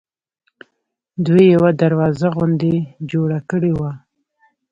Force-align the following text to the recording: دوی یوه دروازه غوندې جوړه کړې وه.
دوی 1.25 1.43
یوه 1.55 1.69
دروازه 1.81 2.27
غوندې 2.35 2.75
جوړه 3.11 3.39
کړې 3.49 3.71
وه. 3.79 3.91